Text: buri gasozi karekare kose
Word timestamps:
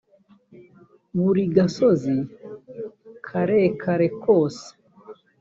buri 1.19 1.43
gasozi 1.55 2.15
karekare 3.27 4.07
kose 4.21 4.67